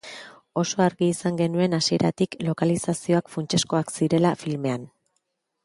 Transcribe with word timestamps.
Oso 0.61 0.79
argi 0.85 1.09
izan 1.15 1.37
genuen 1.41 1.77
hasieratik 1.79 2.35
lokalizazioak 2.47 3.31
funtsezkoak 3.35 3.95
zirela 3.99 4.33
filmean. 4.45 4.93